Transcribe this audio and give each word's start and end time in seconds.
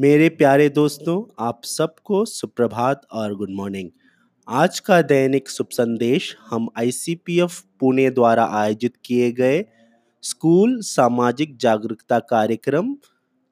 मेरे 0.00 0.28
प्यारे 0.28 0.68
दोस्तों, 0.68 1.34
आप 1.38 1.64
सबको 1.64 2.24
सुप्रभात 2.24 3.06
और 3.12 3.34
गुड 3.34 3.50
मॉर्निंग 3.50 3.90
आज 4.48 4.80
का 4.80 5.02
दैनिक 5.02 5.50
शुभ 5.50 5.66
संदेश 5.72 6.36
हम 6.50 6.68
आईसीपीएफ 6.78 7.64
पुणे 7.80 8.10
द्वारा 8.10 8.44
आयोजित 8.44 8.94
किए 9.04 9.32
गए 9.32 9.64
स्कूल 10.22 10.80
सामाजिक 10.80 11.56
जागरूकता 11.56 12.18
कार्यक्रम, 12.18 12.96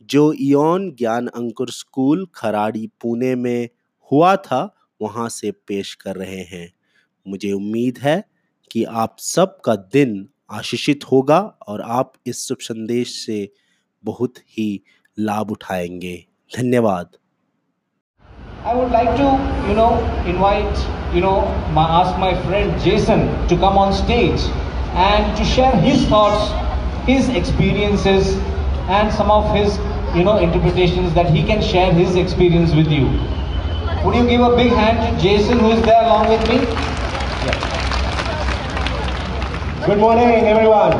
जो 0.03 0.33
इयोन 0.33 0.91
ज्ञान 0.91 1.27
अंकुर 1.27 1.71
स्कूल 1.71 2.27
खराड़ी 2.35 2.87
पुणे 3.01 3.35
में 3.35 3.69
हुआ 4.13 4.37
था, 4.37 4.75
वहाँ 5.03 5.29
से 5.29 5.51
पेश 5.51 5.95
कर 5.95 6.17
रहे 6.17 6.41
हैं। 6.41 6.73
मुझे 7.29 7.53
उम्मीद 7.53 7.99
है 7.99 8.25
कि 8.71 8.85
आप 8.85 9.17
सबका 9.19 9.77
दिन 9.77 10.29
आशीषित 10.51 11.05
होगा 11.05 11.41
और 11.41 11.81
आप 11.81 12.13
इस 12.27 12.49
शुभ 12.49 12.59
संदेश 12.61 13.27
से 13.27 13.53
बहुत 14.05 14.39
ही 14.39 14.85
लाभ 15.19 15.51
उठाएँगे। 15.51 16.30
धन्यवाद 16.58 17.08
I 18.66 18.74
would 18.74 18.92
like 18.92 19.10
to, 19.18 19.26
you 19.70 19.76
know, 19.76 19.90
invite, 20.26 20.78
you 21.14 21.22
know, 21.22 21.36
my, 21.74 21.84
ask 21.98 22.18
my 22.18 22.34
friend 22.46 22.72
Jason 22.82 23.20
to 23.50 23.56
come 23.64 23.78
on 23.78 23.94
stage 23.94 24.42
and 25.08 25.38
to 25.38 25.46
share 25.46 25.76
his 25.84 26.06
thoughts, 26.08 26.48
his 27.06 27.30
experiences, 27.30 28.32
and 28.98 29.14
some 29.14 29.30
of 29.30 29.54
his, 29.56 29.78
you 30.16 30.24
know, 30.24 30.40
interpretations 30.40 31.14
that 31.14 31.30
he 31.30 31.44
can 31.44 31.62
share 31.62 31.94
his 31.94 32.16
experience 32.16 32.74
with 32.74 32.90
you. 32.98 33.06
Would 34.04 34.16
you 34.16 34.28
give 34.28 34.42
a 34.42 34.56
big 34.56 34.72
hand 34.72 34.98
to 35.06 35.22
Jason 35.22 35.60
who 35.60 35.72
is 35.72 35.82
there 35.84 36.02
along 36.02 36.30
with 36.30 36.50
me? 36.50 36.58
Yeah. 37.46 37.72
Good 39.86 40.00
morning, 40.00 40.30
everyone. 40.56 40.94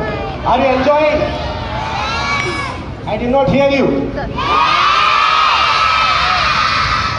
Are 0.54 0.58
you 0.58 0.70
enjoying? 0.78 1.20
I 3.08 3.16
did 3.16 3.30
not 3.30 3.48
hear 3.48 3.68
you. 3.70 4.69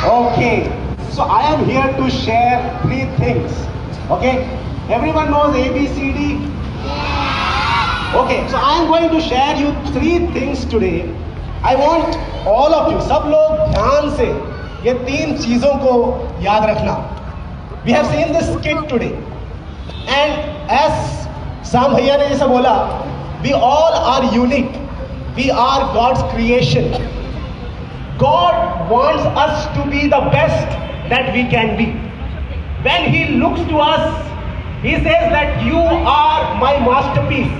Okay, 0.05 0.71
so 1.11 1.23
I 1.23 1.41
am 1.53 1.65
here 1.65 1.87
to 1.97 2.09
share 2.09 2.79
three 2.83 3.05
things. 3.17 3.51
Okay, 4.09 4.45
everyone 4.89 5.31
knows 5.31 5.55
A, 5.55 5.73
B, 5.73 5.87
C, 5.87 6.13
D. 6.13 6.35
Okay, 8.15 8.47
so 8.49 8.57
I 8.57 8.79
am 8.79 8.87
going 8.87 9.09
to 9.09 9.19
share 9.19 9.55
you 9.57 9.73
three 9.91 10.27
things 10.33 10.63
today. 10.65 11.13
I 11.63 11.75
want 11.75 12.15
all 12.45 12.73
of 12.73 12.91
you, 12.91 12.99
सब 12.99 13.27
लोग 13.33 13.73
ध्यान 13.73 14.09
से 14.17 14.27
ये 14.85 14.93
तीन 15.05 15.37
चीजों 15.43 15.73
को 15.83 15.93
याद 16.43 16.63
रखना. 16.69 16.95
We 17.85 17.91
have 17.91 18.07
seen 18.07 18.31
this 18.31 18.47
skit 18.53 18.87
today, 18.89 19.13
and 20.07 20.31
as 20.69 21.27
Sam 21.63 21.95
भैया 21.95 22.17
ने 22.17 22.29
जैसे 22.29 22.47
बोला, 22.47 22.75
we 23.43 23.53
all 23.53 23.93
are 24.13 24.23
unique. 24.33 24.79
We 25.35 25.51
are 25.51 25.93
God's 25.93 26.23
creation. 26.33 26.93
God 28.22 28.54
wants 28.88 29.24
us 29.44 29.62
to 29.76 29.84
be 29.92 30.00
the 30.10 30.20
best 30.32 30.74
that 31.12 31.30
we 31.36 31.42
can 31.52 31.70
be. 31.78 31.86
When 32.86 33.06
He 33.14 33.22
looks 33.38 33.62
to 33.70 33.78
us, 33.84 34.04
He 34.82 34.92
says 35.06 35.24
that 35.32 35.62
you 35.64 35.80
are 36.12 36.42
my 36.60 36.74
masterpiece. 36.84 37.52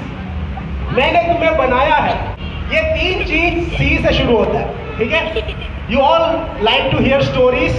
मैंने 0.97 1.21
तुम्हें 1.27 1.57
बनाया 1.59 1.97
है। 2.05 2.15
ये 2.73 2.81
तीन 2.95 3.25
चीज़ 3.27 3.59
सी 3.77 3.89
से 4.05 4.13
शुरू 4.15 4.37
होता 4.37 4.59
है। 4.59 4.67
ठीक 4.99 5.13
है? 5.13 5.23
You 5.91 5.99
all 6.01 6.23
like 6.65 6.91
to 6.93 6.99
hear 7.05 7.23
stories 7.25 7.75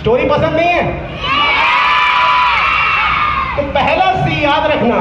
story 0.00 0.24
पसंद 0.30 0.56
नहीं 0.56 0.68
है? 0.68 0.84
तो 3.56 3.62
पहला 3.78 4.08
सी 4.24 4.42
याद 4.44 4.66
रखना। 4.72 4.98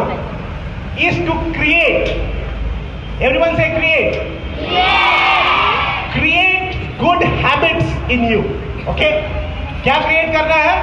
इज़ 1.07 1.17
टू 1.27 1.33
क्रिएट 1.53 2.03
एवरीवन 3.21 3.55
से 3.55 3.65
create 3.77 4.13
good 6.99 7.23
habits 7.23 7.92
in 8.11 8.23
you 8.25 8.39
okay 8.91 9.09
क्या 9.83 9.97
क्रिएट 9.99 10.33
करना 10.33 10.55
है? 10.55 10.75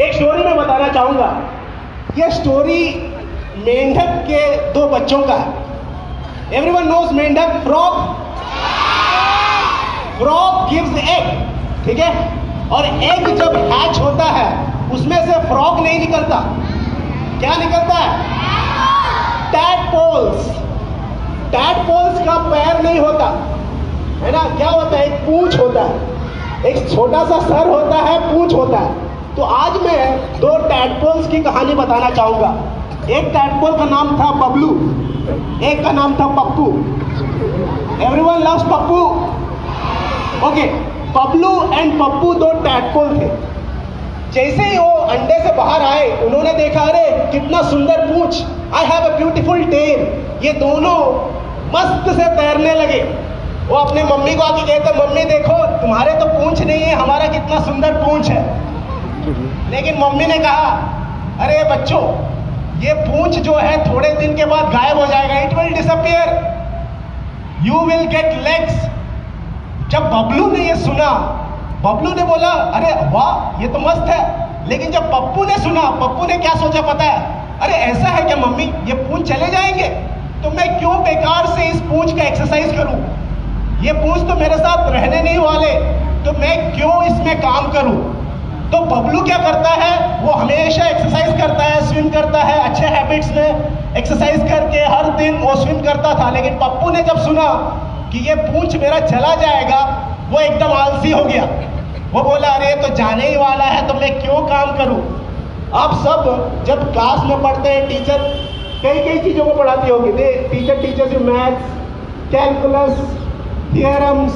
एक 0.00 0.14
स्टोरी 0.14 0.44
मैं 0.44 0.56
बताना 0.56 0.88
चाहूँगा। 0.88 1.28
यह 2.18 2.30
स्टोरी 2.30 2.82
मेंढक 3.58 4.24
के 4.28 4.40
दो 4.72 4.86
बच्चों 4.88 5.20
का 5.22 5.34
है। 5.34 6.56
एवरीवन 6.58 6.88
नोज़ 6.88 7.12
मेंढक 7.12 7.62
फ्रॉक 7.64 7.94
फ्रॉग 10.18 10.68
गिव्स 10.70 10.98
एग 11.10 11.24
ठीक 11.84 11.98
है? 11.98 12.12
और 12.72 12.84
एग 12.86 13.26
जब 13.36 13.56
हैच 13.72 13.98
होता 13.98 14.24
है, 14.32 14.46
उसमें 14.92 15.16
से 15.26 15.40
फ्रॉक 15.48 15.80
नहीं 15.80 15.98
निकलता। 15.98 16.38
क्या 17.40 17.56
निकलता 17.56 17.94
है? 17.94 18.08
टैट 19.52 19.88
पोल्स 19.90 20.48
टैट 21.52 21.76
पोल्स 21.86 22.24
का 22.26 22.36
पैर 22.50 22.82
नहीं 22.82 23.00
होता। 23.00 23.26
है 24.24 24.32
ना? 24.32 24.56
क्या 24.56 24.68
होता 24.68 24.96
है? 24.96 25.06
एक 25.06 25.12
पूछ 25.12 25.58
होता 25.58 25.82
है। 25.82 26.14
एक 26.66 26.94
छोटा 26.94 27.24
सा 27.24 27.40
सर 27.40 27.68
होता 27.68 27.96
है, 27.96 28.34
पूछ 28.34 28.54
होता 28.54 28.78
है। 28.78 28.94
तो 29.36 29.42
आज 29.42 29.72
मैं 29.72 30.18
दो 30.40 30.56
टैडपोल्स 30.56 31.28
की 31.28 31.38
कहानी 31.38 31.74
बताना 31.74 32.10
चाहूँगा। 32.10 32.56
एक 33.10 33.24
टैडपोल 33.24 33.76
का 33.76 33.84
नाम 33.84 34.18
था 34.18 34.30
बबलू, 34.32 34.70
एक 35.68 35.84
का 35.84 35.92
नाम 35.92 36.14
था 36.14 36.26
Pappu. 36.26 36.66
Everyone 38.04 38.38
loves 38.38 38.62
Pappu. 38.62 38.96
Okay 40.48 40.62
Bablu 41.10 41.72
and 41.72 42.00
Pappu 42.00 42.34
दो 42.34 42.52
टैडपोल 42.52 43.08
थे। 43.08 43.54
जैसे 44.32 44.62
ही 44.62 44.78
वो 44.78 44.90
अंडे 44.90 45.42
से 45.42 45.52
बाहर 45.52 45.82
आए, 45.82 46.26
उन्होंने 46.26 46.52
देखा, 46.52 46.80
अरे, 46.80 47.32
कितना 47.32 47.62
सुंदर 47.62 47.96
पूछ। 47.96 48.44
I 48.74 48.84
have 48.84 49.10
a 49.10 49.16
beautiful 49.16 49.64
tale 49.64 50.24
ये 50.46 50.52
दोनों 50.52 51.24
मस्त 51.76 52.16
से 52.16 52.24
तैरने 52.24 52.74
लगे। 52.74 53.23
वो 53.68 53.76
अपने 53.76 54.04
मम्मी 54.04 54.34
को 54.34 54.42
आके 54.42 54.62
कहते, 54.62 55.06
मम्मी 55.06 55.24
देखो, 55.24 55.66
तुम्हारे 55.80 56.12
तो 56.12 56.26
पूंछ 56.26 56.60
नहीं 56.62 56.82
है, 56.82 56.94
हमारा 56.94 57.26
कितना 57.26 57.60
सुंदर 57.60 57.92
पूंछ 57.92 58.28
है। 58.28 58.42
लेकिन 59.70 59.98
मम्मी 59.98 60.26
ने 60.26 60.38
कहा, 60.38 60.70
अरे 61.40 61.62
बच्चों, 61.64 62.00
ये 62.80 62.94
पूंछ 62.94 63.38
जो 63.38 63.54
है, 63.56 63.94
थोड़े 63.94 64.14
दिन 64.14 64.36
के 64.36 64.44
बाद 64.44 64.64
गायब 64.64 64.98
हो 64.98 65.06
जाएगा 65.06 65.40
it 65.40 65.54
will 65.54 65.72
disappear 65.74 66.52
you 67.62 67.80
will 67.80 68.06
get 68.06 68.32
legs 68.42 68.74
जब 69.90 70.10
बबलू 70.10 70.50
ने 70.50 70.68
ये 70.68 70.76
सुना, 70.76 71.10
बबलू 71.84 72.14
ने 72.14 72.22
बोला, 72.22 72.48
अरे 72.48 72.92
वाह, 73.10 73.62
ये 73.62 73.68
तो 73.68 73.78
मस्त 73.78 74.08
है। 74.08 74.68
लेकिन 74.68 74.90
जब 74.90 75.10
पप्पू 75.12 75.44
ने 75.44 75.58
सुना, 75.58 75.90
पप्पू 75.90 76.26
ने 76.26 76.38
क्या 76.38 76.54
सोचा 76.54 76.82
पता 76.82 77.04
है? 77.04 77.58
अरे 77.60 77.72
ऐसा 77.72 78.08
है 78.08 78.22
क्या 78.22 78.36
मम्मी? 78.36 78.64
ये 78.64 78.94
पूंछ 78.94 79.28
चले 79.28 79.46
जाएँगे? 79.46 79.88
तो 80.42 80.50
मैं 80.50 80.78
क्यों 80.78 81.02
बेकार 81.02 81.46
से 81.46 81.64
इस 81.64 81.80
पूछ 81.80 82.16
का 82.16 82.22
एक्सरसाइज 82.22 82.76
करूँ? 82.76 83.23
ये 83.82 83.92
पूछ 83.94 84.18
तो 84.28 84.34
मेरे 84.34 84.56
साथ 84.58 84.90
रहने 84.92 85.22
नहीं 85.22 85.38
वाले 85.38 85.72
तो 86.24 86.32
मैं 86.38 86.54
क्यों 86.74 87.02
इसमें 87.04 87.40
काम 87.40 87.70
करूँ? 87.72 87.96
तो 88.72 88.78
बबलू 88.86 89.20
क्या 89.22 89.38
करता 89.38 89.70
है? 89.72 90.22
वो 90.22 90.32
हमेशा 90.32 90.86
एक्सरसाइज 90.86 91.40
करता 91.40 91.64
है 91.64 91.80
स्विम 91.88 92.08
करता 92.10 92.42
है, 92.42 92.58
अच्छे 92.60 92.86
हैबिट्स 92.86 93.30
में 93.30 93.96
एक्सरसाइज 93.96 94.40
करके 94.50 94.84
हर 94.86 95.10
दिन 95.16 95.36
वो 95.38 95.54
स्विम 95.56 95.80
करता 95.82 96.14
था। 96.14 96.30
लेकिन 96.30 96.54
पप्पू 96.58 96.90
ने 96.90 97.02
जब 97.02 97.18
सुना 97.24 97.48
कि 98.12 98.18
ये 98.28 98.34
पूछ 98.36 98.76
मेरा 98.76 99.00
चला 99.00 99.34
जाएगा, 99.36 99.80
वो 100.30 100.40
एकदम 100.40 100.72
आलसी 100.74 101.10
हो 101.10 101.24
गया। 101.24 101.44
वो 102.12 102.22
बोला, 102.22 102.48
अरे 102.48 102.74
तो 102.82 102.94
जाने 102.94 103.28
ही 103.28 103.36
वाला 103.36 103.64
है 103.64 103.86
तो 103.88 103.94
मैं 103.94 104.10
क्यों 104.20 104.40
काम 104.48 104.76
करूँ? 104.78 105.02
आप 105.74 105.94
सब 105.98 106.64
जब 106.66 106.92
क्लास 106.92 107.24
में 107.24 107.42
पढ़ते 107.42 107.68
हैं 107.68 107.86
टीचर 107.88 108.18
कई 108.82 109.00
कई 109.00 109.18
चीज़ों 109.18 109.44
को 109.44 109.54
पढ़ाती 109.54 109.90
होगी। 109.90 110.12
Teacher 110.48 110.80
teachers 110.82 111.12
you 111.12 111.20
maths 111.22 111.70
calculus 112.32 112.98
theorems 113.74 114.34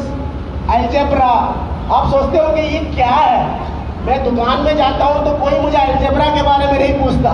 algebra 0.71 1.55
आप 1.93 2.09
सोचते 2.11 2.39
हो 2.39 2.49
कि 2.53 2.61
ये 2.61 2.79
क्या 2.79 3.07
है? 3.07 3.61
मैं 4.07 4.25
दुकान 4.25 4.61
में 4.61 4.77
जाता 4.77 5.05
हूँ 5.05 5.25
तो 5.25 5.45
कोई 5.45 5.61
मुझे 5.61 5.79
अल्जेब्रा 5.79 6.25
के 6.25 6.43
बारे 6.43 6.67
में 6.67 6.79
नहीं 6.79 6.95
पूछता। 6.95 7.31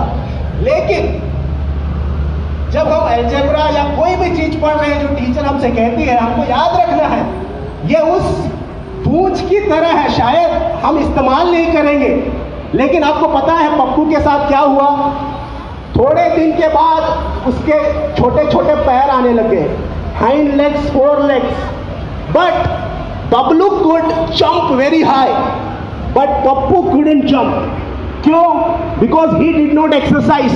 लेकिन, 0.61 1.07
जब 2.71 2.87
हम 2.87 3.09
अल्जेब्रा 3.09 3.65
या 3.65 3.83
कोई 3.83 4.15
भी 4.15 4.35
चीज़ 4.37 4.61
पढ़ 4.61 4.73
रहे 4.73 4.93
हैं 4.93 5.01
जो 5.01 5.07
टीचर 5.07 5.45
हमसे 5.45 5.69
कहती 5.69 6.03
है, 6.03 6.17
हमको 6.17 6.43
याद 6.43 6.79
रखना 6.79 7.07
है, 7.07 7.21
ये 7.85 7.99
उस 8.11 8.47
पूछ 9.05 9.49
की 9.49 9.59
तरह 9.59 9.87
है, 9.87 10.09
शायद 10.09 10.51
हम 10.85 10.97
इस्तेमाल 10.99 11.51
नहीं 11.51 11.73
करेंगे। 11.73 12.31
लेकिन 12.75 13.03
आपको 13.03 13.27
पता 13.27 13.53
है 13.53 13.77
पप्पू 13.79 14.05
के 14.05 14.19
साथ 14.19 14.47
क्या 14.47 14.59
हुआ? 14.59 15.13
थोड़े 15.95 16.29
दिन 16.29 16.51
के 16.51 16.67
बाद 16.67 17.03
उसके 17.47 17.93
छोटे 18.15 18.51
छोटे 18.51 18.75
पैर 18.75 19.09
आने 19.09 19.33
लगे। 19.33 19.95
Hind 20.15 20.53
legs 20.53 20.91
four 20.91 21.25
legs 21.25 21.55
but 22.31 22.55
Bablu 23.33 23.69
could 23.69 24.05
jump 24.35 24.71
very 24.77 25.01
high 25.03 25.33
but 26.15 26.29
Pappu 26.45 26.81
couldn't 26.81 27.19
jump 27.27 27.53
क्यों? 28.23 28.43
Because 28.99 29.35
he 29.35 29.53
did 29.53 29.73
not 29.73 29.93
exercise 29.93 30.53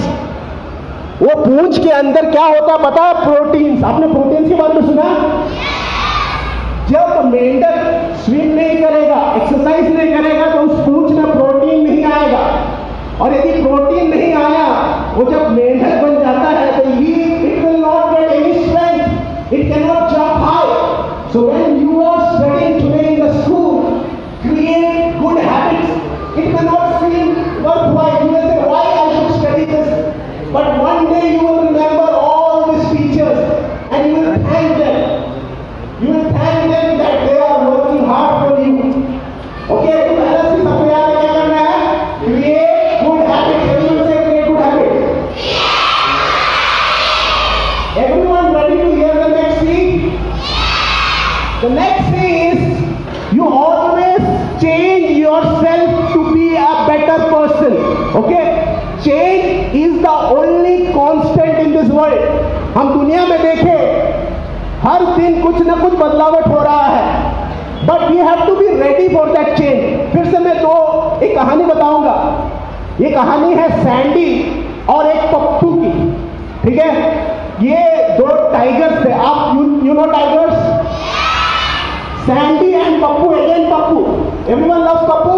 वो 1.21 1.31
पूंछ 1.36 1.77
के 1.77 1.89
अंदर 1.89 2.24
क्या 2.31 2.44
होता 2.44 2.71
है 2.74 2.80
पता? 2.83 3.12
प्रोटीन्स 3.13 3.83
आपने 3.83 4.07
प्रोटीन्स 4.07 4.50
के 4.50 4.56
बारे 4.56 4.74
में 4.74 4.86
सुना? 4.88 5.07
जब 6.89 7.25
मेंढक 7.25 7.75
स्विम 8.25 8.50
नहीं 8.56 8.75
करेगा 8.77 9.18
एक्सरसाइज 9.36 9.86
नहीं 9.95 10.12
करेगा 10.13 10.45
तो 10.45 10.60
उस 10.60 10.74
पूंछ 10.86 11.12
में 11.12 11.25
प्रोटीन 11.31 11.77
नहीं 11.83 12.04
आएगा। 12.06 12.44
और 13.22 13.27
यदि 13.33 13.51
प्रोटीन 13.63 13.88
देखें, 63.50 63.80
हर 64.84 65.06
दिन 65.16 65.42
कुछ 65.42 65.66
ना 65.68 65.75
कुछ 65.75 65.94
बदलावट 66.00 66.48
हो 66.48 66.60
रहा 66.60 66.86
है। 66.86 67.04
But 67.88 68.12
you 68.12 68.24
have 68.25 68.46
to 68.48 68.56
be 68.56 68.68
ready 68.80 69.07
for 69.16 69.30
that 69.31 69.57
change 69.57 70.13
फिर 70.13 70.25
से 70.31 70.40
मैं 70.40 70.57
दो, 70.57 70.74
एक 71.24 71.36
कहानी 71.36 71.63
बताऊँगा। 71.66 72.16
ये 73.01 73.10
कहानी 73.12 73.54
है 73.56 73.68
सैंडी 73.84 74.31
और 74.90 75.07
एक 75.07 75.22
पप्पू 75.34 75.74
की। 75.74 75.92
ठीक 76.63 76.78
है? 76.80 76.92
ये 77.62 77.78
दो 78.18 78.25
टाइगर्स 78.51 79.06
थे। 79.06 79.12
आप 79.12 79.56
you 79.56 79.63
you 79.88 79.94
know 79.94 80.06
tigers 80.12 80.57
Sandy 82.25 82.72
and 82.72 83.01
Pappu 83.04 83.30
again 83.30 83.69
Pappu. 83.72 84.00
Everyone 84.51 84.80
loves 84.80 85.04
Pappu? 85.12 85.36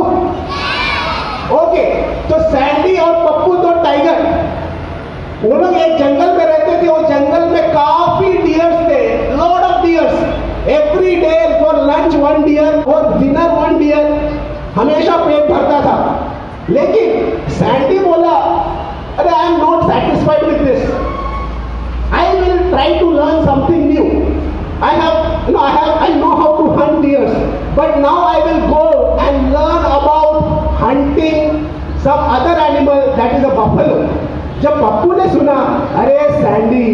Okay 1.56 1.84
तो 2.30 2.40
सैंडी 2.50 2.98
और 2.98 3.14
पप्पू 3.26 3.56
दो 3.56 3.72
टाइगर 3.84 4.18
वो 5.44 5.56
लोग 5.58 5.74
एक 5.76 5.98
जंगल 5.98 6.38
में 6.38 6.46
रहते 6.46 6.82
थे 6.82 6.88
और 6.88 7.08
जंगल 7.10 7.46
में 7.50 7.74
काफ़ी 7.74 8.32
डियर्स 8.34 8.90
थे 8.90 9.02
lot 9.38 9.64
of 9.64 9.82
deers 9.86 10.68
every 10.70 11.16
day 11.16 11.38
for 11.62 11.76
lunch 11.86 12.16
one 12.16 12.44
deer 12.44 12.84
और 12.94 13.18
डिनर 13.20 13.50
वन 13.52 13.78
डियर 13.80 14.06
हमेशा 14.76 15.16
पेट 15.18 15.52
भरता 15.52 15.80
था 15.86 15.98
लेकिन 16.70 17.50
सैंडी 17.52 18.00
बोला 18.00 18.36
अरे 19.20 19.30
I 19.30 19.48
am 19.48 19.60
satisfied 20.22 20.44
with 20.46 20.62
this 20.68 22.14
I 22.14 22.40
will 22.40 22.70
try 22.70 23.00
to 23.00 23.12
learn 23.12 23.46
something 23.46 23.92
new 23.92 24.30
I 24.86 24.88
have, 24.98 25.48
you 25.48 25.52
know, 25.54 25.60
I 25.64 25.72
have, 25.74 25.90
I 26.04 26.14
know 26.20 26.30
how 26.38 26.46
to 26.58 26.64
hunt 26.78 27.04
deers, 27.04 27.34
but 27.76 27.92
now 28.04 28.14
I 28.30 28.38
will 28.46 28.62
go 28.70 28.86
and 29.26 29.52
learn 29.56 29.84
about 29.98 30.70
hunting 30.80 31.52
some 32.06 32.24
other 32.38 32.56
animal 32.62 33.12
that 33.18 33.36
is 33.36 33.44
a 33.50 33.52
buffalo. 33.58 34.00
जब 34.62 34.80
पप्पू 34.80 35.12
ने 35.18 35.30
सुना 35.34 35.58
अरे 35.98 36.18
Sandy 36.32 36.86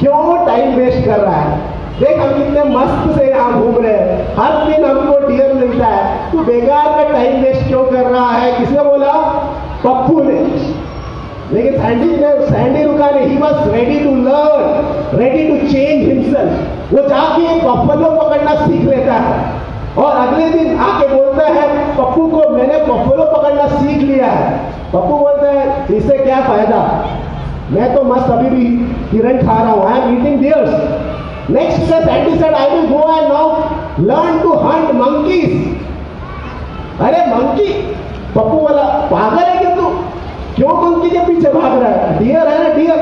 क्यों 0.00 0.46
time 0.46 0.74
waste 0.74 1.04
कर 1.04 1.20
रहा 1.20 1.36
है? 1.36 1.56
देख 2.00 2.18
हम 2.22 2.32
कितने 2.32 2.64
मस्त 2.74 3.18
से 3.18 3.30
यहाँ 3.30 3.60
घूम 3.60 3.78
रहे 3.84 3.92
हैं। 3.92 4.36
हर 4.36 4.66
दिन 4.66 4.84
हमको 4.84 5.28
डियर 5.28 5.54
मिलता 5.54 5.86
है। 5.86 6.32
तू 6.32 6.38
बेकार 6.38 6.96
में 6.96 7.12
टाइम 7.12 7.40
वेस्ट 7.42 7.66
क्यों 7.68 7.84
कर 7.84 8.10
रहा 8.10 8.30
है? 8.30 8.52
किसने 8.58 8.84
बोला? 8.84 9.12
पप्पू 9.86 10.22
ने। 10.24 10.57
लेकिन 11.52 11.72
सैंडी 11.82 12.08
ने 12.16 12.30
सैंडी 12.46 12.82
रुका 12.82 13.10
नहीं 13.10 13.38
was 13.38 13.68
ready 13.70 13.98
to 14.00 14.10
learn 14.24 15.18
ready 15.18 15.42
to 15.48 15.54
change 15.68 16.08
himself 16.08 16.92
वो 16.92 17.08
जाके 17.08 17.42
एक 17.54 17.64
बफलो 17.64 18.10
पकड़ना 18.12 18.54
सीख 18.56 18.82
लेता 18.84 19.14
है। 19.26 19.36
और 19.98 20.16
अगले 20.16 20.48
दिन 20.50 20.78
आके 20.78 21.06
बोलता 21.08 21.44
है, 21.46 21.64
पप्पू 21.96 22.26
को 22.28 22.48
मैंने 22.50 22.78
बफलो 22.84 23.24
पकड़ना 23.32 23.66
सीख 23.68 24.02
लिया 24.02 24.26
है। 24.26 24.50
पप्पू 24.92 25.18
बोलता 25.18 25.46
है, 25.52 25.62
इससे 25.96 26.16
क्या 26.18 26.40
फ़ायदा? 26.42 26.80
मैं 27.72 27.86
तो 27.94 28.02
मस्त 28.04 28.30
अभी 28.32 28.50
भी 28.50 28.64
किरण 29.10 29.36
खा 29.46 29.56
रहा 29.62 29.72
हूँ 29.72 29.82
I 29.86 29.96
am 30.00 30.04
eating 30.18 30.36
deers 30.40 30.70
next 31.50 31.80
day 31.80 32.00
Sandy 32.04 32.38
said 32.38 32.54
I 32.54 32.70
will 32.70 32.86
go 32.88 33.00
and 33.14 33.26
now 33.32 33.46
learn 34.02 34.38
to 34.42 34.50
hunt 34.64 34.86
monkeys 34.94 35.50
अरे 37.00 37.20
मंकी 37.26 37.68
पप्पू 38.34 38.56
बोला, 38.58 38.82
पागल 39.10 39.37
क्यों 40.58 40.72
मंकी 40.74 41.10
के 41.10 41.18
पीछे 41.26 41.52
भाग 41.52 41.82
रहा 41.82 41.90
है? 41.90 42.18
डियर 42.18 42.48
है 42.48 42.62
ना 42.62 42.74
डियर 42.74 43.00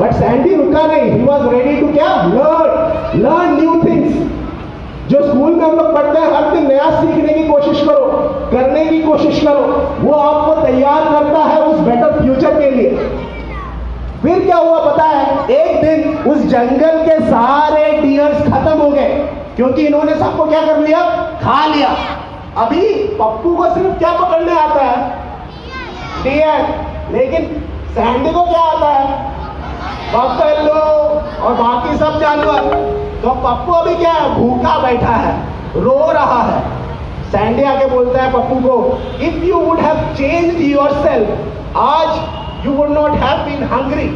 बट 0.00 0.12
सैंडी 0.14 0.54
रुका 0.54 0.86
नहीं. 0.86 1.10
ही 1.12 1.24
वॉज़ 1.24 1.46
रेडी 1.48 1.80
टू 1.80 1.86
क्या? 1.92 2.08
लर्न 2.24 3.20
लर्न 3.20 3.56
न्यू 3.60 3.72
थिंग्स 3.84 5.10
जो 5.10 5.22
स्कूल 5.22 5.52
में 5.52 5.64
हम 5.64 5.76
लोग 5.76 5.94
पढ़ते 5.94 6.20
हैं, 6.20 6.30
हर 6.32 6.50
दिन 6.50 6.66
नया 6.68 6.90
सीखने 6.90 7.32
की 7.32 7.48
कोशिश 7.48 7.80
करो, 7.80 8.06
करने 8.52 8.84
की 8.86 9.00
कोशिश 9.02 9.40
करो, 9.42 9.60
वो 10.00 10.12
आपको 10.14 10.62
तैयार 10.62 11.04
करता 11.04 11.44
है 11.44 11.60
उस 11.62 11.78
बेटर 11.80 12.20
फ्यूचर 12.20 12.60
के 12.60 12.70
लिए। 12.70 12.90
फिर 14.22 14.44
क्या 14.44 14.56
हुआ 14.56 14.78
पता 14.84 15.04
है 15.04 15.46
एक 15.50 15.80
दिन 15.82 16.32
उस 16.32 16.46
जंगल 16.46 17.02
के 17.02 17.18
सारे 17.20 17.90
डियर्स 18.00 18.42
खत्म 18.42 18.78
हो 18.78 18.90
गए, 18.90 19.08
क्योंकि 19.56 19.86
इन्होंने 19.86 20.14
सबको 20.14 20.46
क्या 20.46 20.60
कर 20.66 20.78
लिया? 20.78 21.00
खा 21.42 21.64
लिया। 21.66 21.88
अभी 22.56 22.82
पप्पू 23.14 23.56
को 23.56 23.74
सिर्फ़ 23.74 23.98
क्या 23.98 24.12
पकड़ने 24.12 24.58
आता 24.60 24.82
है? 24.82 25.26
डियर 26.22 26.60
लेकिन 27.12 27.46
सैंडी 27.94 28.32
को 28.32 28.42
क्या 28.44 28.62
आता 28.62 28.88
है? 28.88 29.06
बफेलो 30.12 30.80
और 31.44 31.54
बाकी 31.54 31.96
सब 31.98 32.18
जानवर। 32.20 32.60
तो 33.22 33.30
पप्पू 33.44 33.72
अभी 33.72 33.94
क्या 33.94 34.12
है? 34.12 34.34
भूखा 34.34 34.78
बैठा 34.78 35.14
है, 35.16 35.32
रो 35.76 35.98
रहा 36.12 36.42
है। 36.42 36.60
सैंडी 37.30 37.62
आके 37.64 37.86
बोलता 37.86 38.22
है 38.22 38.32
पप्पू 38.32 38.54
को 38.68 38.76
if 39.20 39.44
you 39.44 39.56
would 39.60 39.80
have 39.80 39.96
changed 40.16 40.60
yourself 40.60 41.76
आज 41.78 42.66
you 42.66 42.72
would 42.72 42.90
not 42.90 43.18
have 43.22 43.44
been 43.46 43.64
hungry 43.72 44.08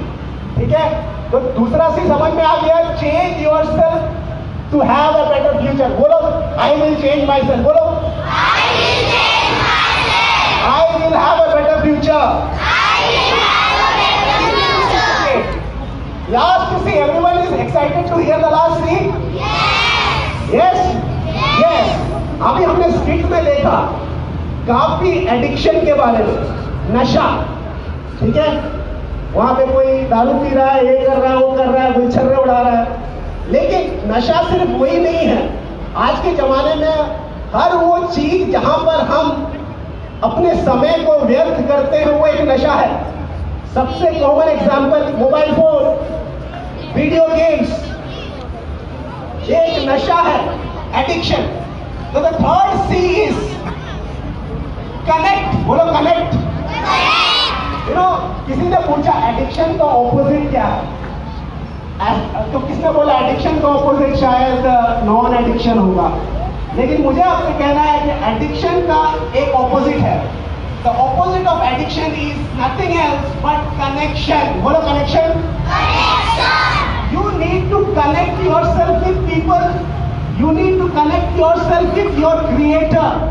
ठीक 0.56 0.72
है? 0.76 0.86
तो 1.32 1.38
दूसरा 1.58 1.88
सी 1.90 2.06
समझ 2.08 2.32
में 2.34 2.44
आ 2.44 2.56
गया 2.56 2.78
change 2.94 3.42
yourself 3.44 4.72
to 4.72 4.80
have 4.90 5.12
a 5.12 5.28
better 5.28 5.58
future 5.60 5.94
बोलो 5.96 6.18
I 6.62 6.76
will 6.76 6.94
change 7.02 7.28
my 7.28 7.42
self 7.42 7.64
बोलो 7.64 7.84
I 10.62 10.96
will 10.96 11.16
have 11.16 11.38
a 11.42 11.48
better 11.54 11.82
future. 11.82 12.26
Okay. 14.92 15.42
Last 16.30 16.84
see, 16.84 16.94
everyone 16.94 17.38
is 17.38 17.52
excited 17.52 18.06
to 18.06 18.16
hear 18.18 18.38
the 18.38 18.48
last 18.48 18.84
scene? 18.84 19.10
Yes? 19.34 19.48
Yes. 20.52 20.76
Yes. 21.58 21.86
अभी 22.42 22.64
हमने 22.64 22.90
script 22.92 23.26
में 23.30 23.44
देखा 23.44 23.76
काफ़ी 24.68 25.10
addiction 25.34 25.80
के 25.84 25.94
बारे 25.94 26.24
में 26.24 26.94
नशा 26.94 27.26
ठीक 28.20 28.36
है 28.36 28.48
वहाँ 29.34 29.54
पे 29.54 29.66
कोई 29.66 30.02
दारू 30.10 30.32
पी 30.40 30.54
रहा 30.54 30.70
है 30.70 30.86
ये 30.86 30.96
कर 31.06 31.16
रहा 31.16 31.32
है 31.32 31.36
वो 31.38 31.50
कर 31.56 31.66
रहा 31.66 31.84
है 31.84 31.92
गुलछर्रे 31.94 32.36
उड़ा 32.36 32.60
रहा 32.60 32.78
है 32.78 33.50
लेकिन 33.52 34.10
नशा 34.12 34.42
सिर्फ़ 34.50 34.70
वही 34.82 34.98
नहीं 35.00 35.26
है 35.26 35.40
आज 36.06 36.18
के 36.24 36.34
जमाने 36.36 36.74
में 36.82 36.94
हर 37.54 37.76
वो 37.76 37.98
चीज़ 38.14 38.50
जहाँ 38.50 38.76
पर 38.86 39.00
हम 39.12 39.61
अपने 40.24 40.54
समय 40.64 40.92
को 41.04 41.18
व्यर्थ 41.26 41.56
करते 41.68 41.96
हैं 41.96 42.06
वो 42.08 42.26
एक 42.26 42.40
नशा 42.48 42.72
है। 42.74 42.90
सबसे 43.74 44.10
common 44.18 44.48
example 44.48 45.12
mobile 45.18 45.52
phone 45.54 45.84
video 46.94 47.26
games 47.28 47.70
ये 49.48 49.60
एक 49.66 49.88
नशा 49.88 50.18
है 50.26 50.38
एडिक्शन 51.02 51.42
तो 52.14 52.20
the 52.20 52.32
third 52.34 52.78
C 52.88 53.00
is 53.22 53.40
connect 55.08 55.54
बोलो 55.66 55.84
कनेक्ट 55.92 56.34
यू 57.88 57.94
नो 57.94 58.08
किसी 58.46 58.68
ने 58.68 58.80
पूछा 58.86 59.14
एडिक्शन 59.28 59.76
का 59.78 59.84
ऑपोजिट 59.84 60.50
क्या 60.50 60.66
है? 60.66 60.82
तो 62.52 62.58
किसने 62.60 62.90
बोला 62.92 63.18
एडिक्शन 63.18 63.58
का 63.60 63.68
ऑपोजिट 63.68 64.14
शायद 64.20 64.66
नॉन 65.06 65.34
एडिक्शन 65.36 65.78
होगा। 65.78 66.06
लेकिन 66.76 67.02
मुझे 67.02 67.22
आपसे 67.22 67.52
कहना 67.58 67.80
है 67.82 67.98
कि 68.02 68.12
एडिक्शन 68.26 68.80
का 68.90 69.00
एक 69.38 69.54
ऑपोजिट 69.54 69.96
है। 70.04 70.16
The 70.84 70.94
opposite 71.00 71.46
of 71.46 71.64
addiction 71.64 72.14
is 72.20 72.38
nothing 72.60 72.94
else 73.00 73.34
but 73.42 73.66
connection 73.80 74.60
बोलो 74.62 74.78
connection 74.86 75.26
you 77.14 77.28
need 77.38 77.70
to 77.70 77.78
connect 77.98 78.44
yourself 78.68 79.06
with 79.06 79.18
people 79.28 80.40
you 80.40 80.52
need 80.52 80.78
to 80.78 80.88
connect 80.96 81.38
yourself 81.64 81.94
with 81.94 82.18
your 82.20 82.42
creator 82.46 83.30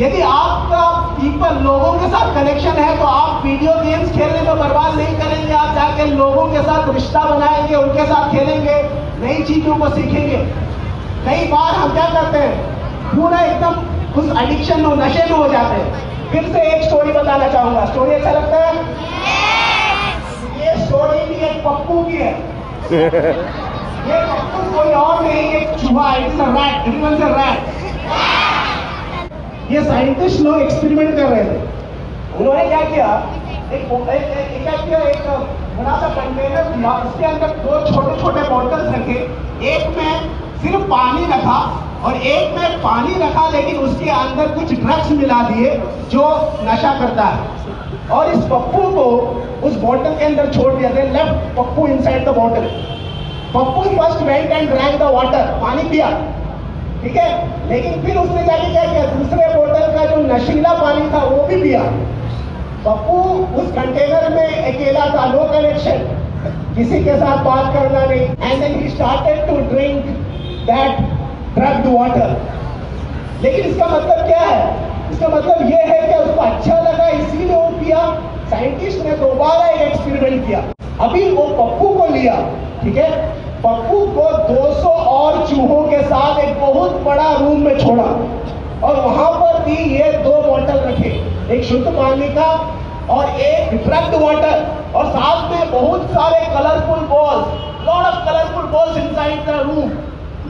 यदि 0.00 0.20
आपका 0.22 0.82
पीपल 1.14 1.54
लोगों 1.62 1.92
के 2.00 2.08
साथ 2.08 2.34
कनेक्शन 2.34 2.76
है 2.82 2.96
तो 2.98 3.04
आप 3.04 3.44
वीडियो 3.44 3.72
गेम्स 3.84 4.12
खेलने 4.12 4.42
में 4.42 4.58
बर्बाद 4.58 4.94
नहीं 4.96 5.14
करेंगे। 5.18 5.52
आप 5.54 5.74
जाके 5.74 6.04
लोगों 6.10 6.46
के 6.52 6.62
साथ 6.62 6.88
रिश्ता 6.94 7.24
बनाएँगे 7.26 7.74
उनके 7.76 8.04
साथ 8.06 8.30
खेलेंगे 8.32 8.76
नई 9.20 9.42
चीज़ों 9.44 9.76
को 9.76 9.88
सीखेंगे। 9.94 10.38
कई 11.26 11.46
बार 11.50 11.74
हम 11.74 11.92
क्या 11.92 12.04
करते 12.12 12.38
हैं 12.38 12.52
पूरा 13.14 13.40
एकदम 13.40 13.72
उस 14.20 14.26
एडिक्शन 14.42 14.80
में 14.80 14.96
नशे 14.96 15.24
में 15.30 15.36
हो 15.38 15.48
जाते 15.48 15.74
हैं। 15.74 15.88
फिर 16.30 16.42
से 16.52 16.60
एक 16.60 16.82
स्टोरी 16.82 17.12
बताना 17.12 17.48
चाहूँगा। 17.48 17.84
स्टोरी 17.86 18.12
अच्छा 18.14 18.30
लगता 18.30 18.56
है? 18.64 18.72
ये 20.60 20.70
स्टोरी 20.86 21.20
भी 21.28 21.36
एक 21.46 21.56
पप्पू 21.64 22.02
की 22.02 22.16
है। 22.16 22.32
ये 24.08 24.18
पप्पू 24.26 24.60
कोई 24.74 24.92
और 24.92 25.22
नहीं 25.22 25.42
एक 25.52 25.66
चूहा 25.80 26.06
it 26.16 26.24
is 26.26 26.40
a 26.40 26.42
rat 26.48 26.88
everyone 26.88 27.12
से 27.16 27.26
रैट 27.34 27.58
ये 29.72 29.80
साइंटिस्ट 29.84 30.40
लोग 30.40 30.60
एक्सपेरिमेंट 30.62 31.10
कर 31.16 31.26
रहे 31.26 31.44
थे। 31.44 31.58
उन्होंने 32.38 32.64
क्या 32.64 32.80
किया 32.80 33.08
एक 33.72 33.72
एक, 33.72 34.22
एक, 34.22 34.62
क्या 34.62 34.76
किया 34.84 34.98
एक 34.98 35.22
बड़ा 35.78 35.94
सा 36.00 36.08
कंटेनर 36.08 36.64
उसके 37.06 37.24
अंदर 37.24 37.48
दो 37.64 37.72
छोटे 37.90 38.12
छोटे 38.22 38.40
एक 38.40 38.46
सिर्फ़ 38.46 38.77
पानी 40.88 41.26
रखा 41.26 41.58
और 42.04 42.16
एक 42.16 42.58
में 42.58 42.78
पानी 42.82 43.14
रखा, 43.22 43.48
लेकिन 43.48 43.76
उसके 43.78 44.10
अंदर 44.10 44.48
कुछ 44.48 44.72
ड्रग्स 44.74 45.10
मिला 45.12 45.42
दिए 45.42 45.70
जो 46.10 46.26
नशा 46.64 46.92
करता 47.00 47.24
है। 47.24 47.56
और 48.10 48.32
इस 48.32 48.44
पप्पू 48.44 48.82
को 48.92 49.04
उस 49.68 49.76
बॉटल 49.76 50.14
के 50.18 50.24
अंदर 50.24 50.52
छोड़ 50.52 50.72
दिया 50.74 50.90
left 50.90 51.56
Pappu 51.56 51.86
inside 51.86 52.24
the 52.24 52.34
bottle 52.36 52.68
Pappu 53.54 53.82
first 53.82 54.22
went 54.22 54.50
and 54.52 54.68
drank 54.70 54.98
the 55.00 55.10
water 55.14 55.46
पानी 55.62 55.88
पिया। 55.88 56.10
ठीक 57.02 57.16
है? 57.16 57.30
लेकिन 57.68 58.02
फिर 58.02 58.16
उसने 58.18 58.44
जाके 58.44 58.70
क्या 58.72 58.84
किया? 58.84 59.04
दूसरे 59.06 59.48
बोतल 59.54 59.92
का 59.96 60.04
जो 60.06 60.16
नशीला 60.22 60.72
पानी 60.74 61.10
था, 61.12 61.24
वो 61.24 61.42
भी 61.46 61.60
पिया। 61.62 61.82
पप्पू 62.84 63.18
उस 63.60 63.70
कंटेनर 63.72 64.28
में 64.34 64.72
अकेला 64.72 65.06
था 65.06 65.26
नो 65.32 65.44
कनेक्शन 65.52 65.98
किसी 66.76 67.04
के 67.04 67.16
साथ 67.16 67.44
बात 67.44 67.72
करना 67.74 68.04
नहीं। 68.06 68.20
And 68.20 68.60
then 68.60 68.80
he 68.80 68.88
started 68.88 69.46
to 69.46 69.56
drink 69.74 70.04
that 70.68 71.00
drugged 71.54 71.86
water 71.92 72.56
लेकिन 73.42 73.64
इसका 73.64 73.86
मतलब 73.86 74.26
क्या 74.26 74.40
है? 74.40 74.86
इसका 75.12 75.28
मतलब 75.28 75.70
ये 75.70 75.82
है 75.82 76.00
कि 76.06 76.14
उसको 76.20 76.40
अच्छा 76.40 76.80
लगा, 76.80 77.08
इसीलिए 77.08 77.54
वो 77.54 77.68
किया 77.78 77.98
साइंटिस्ट 78.50 79.04
ने 79.04 79.12
दोबारा 79.16 79.66
एक 79.66 79.80
एक्सपेरिमेंट 79.82 80.46
किया। 80.46 80.58
अभी 81.00 81.30
वो 81.30 81.44
पप्पू 81.58 81.88
को 81.94 82.06
लिया, 82.14 82.34
ठीक 82.82 82.96
है? 82.96 83.10
पप्पू 83.62 84.00
को 84.16 84.24
200 84.48 84.90
और 85.12 85.46
चूहों 85.48 85.82
के 85.88 86.02
साथ 86.02 86.38
एक 86.38 86.60
बहुत 86.60 87.00
बड़ा 87.04 87.30
रूम 87.34 87.60
में 87.60 87.78
छोड़ा। 87.78 88.08
और 88.88 89.00
वहाँ 89.06 89.30
पर 89.32 89.62
भी 89.64 89.76
ये 89.94 90.12
दो 90.24 90.34
बॉटल 90.42 90.78
रखे। 90.80 91.14
एक 91.54 91.64
शुद्ध 91.64 91.86
पानी 91.86 92.28
का 92.34 92.50
और 93.14 93.40
एक 93.42 93.72
ड्रग्ड 93.86 94.14
वाटर 94.22 94.92
और 94.96 95.06
साथ 95.12 95.50
में 95.50 95.70
बहुत 95.72 96.10
सारे 96.10 96.44
colourful 96.46 97.06
balls 97.08 97.46
lot 97.86 98.04
of 98.04 98.24
colourful 98.26 98.70
balls 98.72 98.96
inside 98.98 99.46
the 99.46 99.60
room 99.66 99.90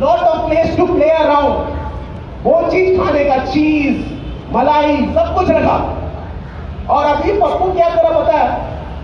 lot 0.00 0.20
of 0.20 0.46
place 0.48 0.76
to 0.76 0.86
play 0.86 1.08
around 1.10 1.76
वो 2.44 2.60
चीज़ 2.70 3.00
खाने 3.00 3.24
का 3.24 3.36
चीज़ 3.44 3.96
मलाई, 4.52 4.96
सब 5.14 5.34
कुछ 5.34 5.50
रखा। 5.50 5.76
और 6.90 7.04
अभी 7.04 7.32
पप्पू 7.32 7.72
क्या 7.72 7.88
करा 7.88 8.10
पता 8.10 8.38
है? 8.38 8.48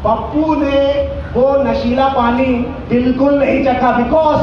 पप्पू 0.04 0.54
ने 0.54 0.82
वो 1.34 1.46
नशीला 1.64 2.08
पानी 2.08 2.46
बिल्कुल 2.90 3.38
नहीं 3.38 3.64
चखा 3.64 3.90
because 3.92 4.40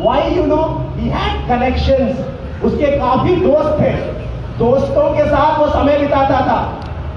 why 0.00 0.30
you 0.30 0.46
know 0.46 0.62
he 0.96 1.08
had 1.08 1.50
उसके 2.64 2.86
काफ़ी 2.98 3.36
दोस्त 3.36 3.80
थे। 3.80 3.92
दोस्तों 4.58 5.08
के 5.14 5.24
साथ 5.26 5.58
वो 5.58 5.66
समय 5.68 5.98
बिताता 5.98 6.40
था। 6.48 6.58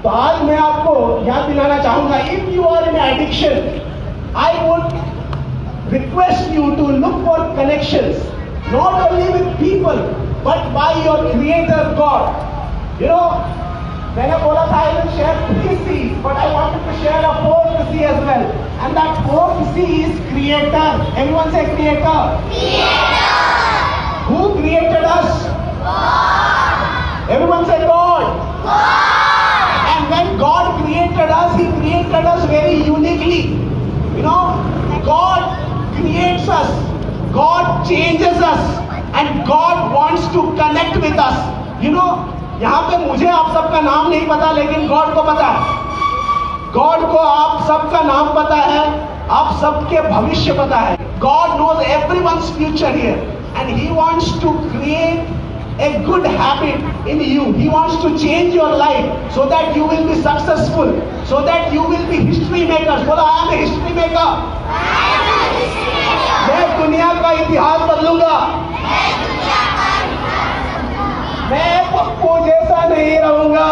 तो 0.02 0.08
आज 0.08 0.42
मैं 0.44 0.56
आपको 0.58 0.94
याद 1.26 1.44
दिलाना 1.44 1.78
चाहूँगा 1.82 2.16
if 2.32 2.50
you 2.50 2.62
are 2.62 2.88
in 2.88 2.96
addiction 2.96 3.54
I 4.36 4.54
would 4.62 5.92
request 5.92 6.54
you 6.54 6.70
to 6.70 6.86
look 6.88 7.24
for 7.26 7.38
connections 7.56 8.32
Not 8.71 9.11
only 9.11 9.31
with 9.33 9.47
people 9.59 9.97
but 10.45 10.71
by 10.75 11.01
your 11.05 11.31
creator 11.31 11.93
God 11.97 13.01
you 13.01 13.07
know 13.07 13.23
मैंने 14.15 14.37
बोला 14.45 14.65
था 14.67 14.77
I 14.77 14.93
will 14.93 15.11
share 15.17 15.41
three 15.51 15.75
C's, 15.85 16.17
but 16.23 16.35
I 16.37 16.51
wanted 16.53 16.81
to 16.87 16.93
share 17.03 17.21
a 17.27 17.33
fourth 17.43 17.91
C 17.91 18.03
as 18.03 18.19
well. 18.25 18.45
And 18.85 18.97
that 18.97 19.21
fourth 19.27 19.61
C 19.75 19.85
is 20.03 20.19
creator. 20.31 20.89
Everyone 21.15 21.51
say 21.51 21.63
creator. 21.75 22.19
Creator. 22.49 23.31
Who 24.27 24.43
created 24.59 25.03
us? 25.03 25.47
God. 25.87 27.31
Everyone 27.37 27.65
say 27.65 27.79
God. 27.87 28.37
God. 28.67 29.14
Changes 37.88 38.38
us. 38.52 38.64
And 39.14 39.46
God 39.46 39.92
wants 39.94 40.26
to 40.34 40.42
connect 40.60 40.96
with 40.96 41.18
us. 41.18 41.38
You 41.82 41.92
know, 41.92 42.08
यहाँ 42.60 42.82
पे 42.90 42.98
मुझे 43.06 43.26
आप 43.28 43.48
सबका 43.54 43.80
नाम 43.80 44.08
नहीं 44.10 44.26
पता 44.28 44.50
लेकिन 44.58 44.86
God 44.88 45.14
को 45.14 45.22
पता 45.22 45.46
है 45.46 46.72
गॉड 46.72 47.00
को 47.12 47.18
आप 47.18 47.62
सबका 47.66 48.00
नाम 48.02 48.28
पता 48.34 48.56
है 48.56 48.84
आप 49.38 49.54
सबके 49.62 50.00
भविष्य 50.08 50.52
पता 50.58 50.78
है 50.86 50.96
God 51.20 51.56
knows 51.60 51.82
every 51.96 52.20
one 52.28 52.40
future 52.56 52.94
here 52.96 53.18
and 53.56 53.76
he 53.76 53.88
wants 53.88 54.40
to 54.42 54.52
create 54.68 55.34
a 55.78 56.02
good 56.04 56.24
habit 56.24 56.80
in 57.06 57.20
you. 57.20 57.52
He 57.52 57.68
wants 57.68 57.96
to 58.02 58.18
change 58.18 58.54
your 58.54 58.68
life 58.74 59.32
so 59.34 59.46
that 59.48 59.76
you 59.76 59.84
will 59.84 60.06
be 60.08 60.14
successful, 60.14 60.92
so 61.26 61.44
that 61.44 61.72
you 61.72 61.82
will 61.82 62.06
be 62.08 62.16
history 62.28 62.64
makers. 62.66 63.02
बोला 63.06 63.24
I 63.24 63.42
am 63.42 63.52
a 63.52 63.58
history 63.64 63.92
maker. 63.98 64.30
मैं 66.48 66.78
दुनिया 66.78 67.12
का 67.20 67.25
इतिहास 67.40 67.80
बदलूँगा 67.90 68.36
मैं 71.50 71.74
पप्पू 71.92 72.38
जैसा 72.46 72.84
नहीं 72.88 73.18
रहूँगा 73.18 73.68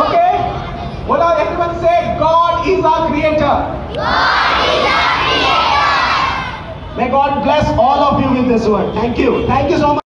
ओके 0.00 0.26
बोला 1.06 1.28
everyone 1.44 1.76
से 1.84 1.94
God 2.24 2.68
is 2.74 2.86
our 2.86 3.08
creator 3.10 3.76
may 6.98 7.08
God 7.10 7.34
bless 7.44 7.68
all 7.86 8.00
of 8.04 8.20
you 8.20 8.30
with 8.36 8.48
this 8.52 8.68
word 8.74 8.92
thank 9.00 9.18
you 9.24 9.46
thank 9.46 9.70
you 9.70 9.78
so 9.78 9.94
much 9.94 10.07